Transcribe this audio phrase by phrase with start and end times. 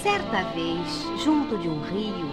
[0.00, 2.30] Certa vez, junto de um rio,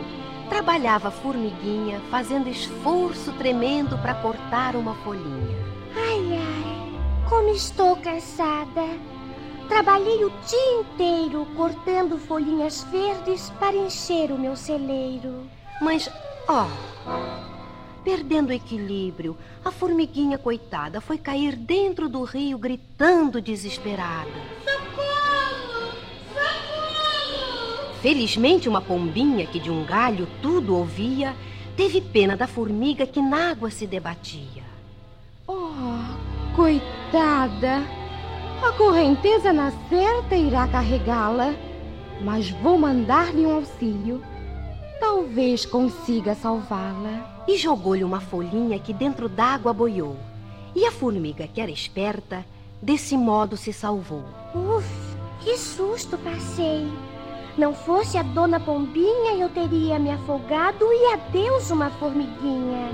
[0.50, 5.58] trabalhava a formiguinha fazendo esforço tremendo para cortar uma folhinha.
[5.96, 8.84] Ai, ai, como estou cansada.
[9.68, 15.50] Trabalhei o dia inteiro cortando folhinhas verdes para encher o meu celeiro.
[15.82, 16.08] Mas,
[16.48, 16.68] ó,
[18.06, 19.36] perdendo o equilíbrio,
[19.66, 24.30] a formiguinha coitada foi cair dentro do rio gritando desesperada.
[24.64, 25.92] Socorro!
[26.32, 27.96] Socorro!
[28.04, 31.36] Felizmente, uma pombinha que de um galho tudo ouvia
[31.76, 34.64] teve pena da formiga que na água se debatia.
[35.48, 37.84] Oh, coitada!
[38.64, 41.56] A correnteza na certa irá carregá-la,
[42.22, 44.22] mas vou mandar-lhe um auxílio.
[45.16, 47.46] Talvez consiga salvá-la.
[47.48, 50.18] E jogou-lhe uma folhinha que dentro d'água boiou.
[50.76, 52.46] E a formiga, que era esperta,
[52.82, 54.26] desse modo se salvou.
[54.54, 54.86] Uf,
[55.40, 56.92] que susto passei!
[57.58, 62.90] Não fosse a dona Pombinha, eu teria me afogado e adeus uma formiguinha.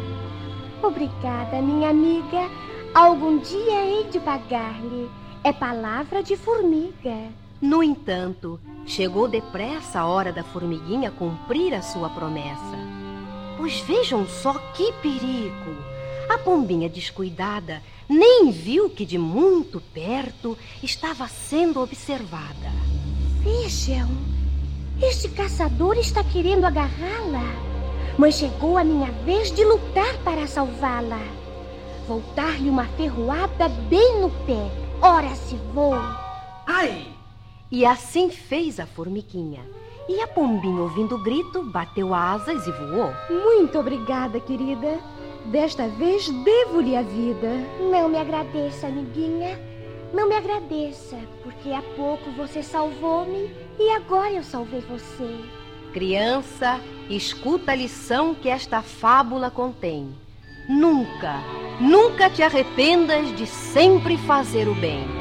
[0.84, 2.48] Obrigada, minha amiga.
[2.94, 5.10] Algum dia hei de pagar-lhe.
[5.44, 7.41] É palavra de formiga.
[7.62, 12.78] No entanto, chegou depressa a hora da formiguinha cumprir a sua promessa.
[13.56, 15.92] Pois vejam só que perigo!
[16.28, 22.72] A pombinha descuidada nem viu que de muito perto estava sendo observada.
[23.44, 24.10] Vejam,
[25.00, 27.44] este caçador está querendo agarrá-la.
[28.18, 31.22] Mas chegou a minha vez de lutar para salvá-la.
[32.08, 34.72] Vou dar-lhe uma ferroada bem no pé.
[35.02, 35.96] Ora se vou.
[37.72, 39.62] E assim fez a formiguinha.
[40.10, 43.14] E a pombinha, ouvindo o grito, bateu asas e voou.
[43.30, 45.00] Muito obrigada, querida.
[45.46, 47.50] Desta vez devo-lhe a vida.
[47.90, 49.58] Não me agradeça, amiguinha.
[50.14, 53.50] Não me agradeça, porque há pouco você salvou-me
[53.80, 55.40] e agora eu salvei você.
[55.94, 56.78] Criança,
[57.10, 60.14] escuta a lição que esta fábula contém.
[60.68, 61.36] Nunca,
[61.80, 65.21] nunca te arrependas de sempre fazer o bem.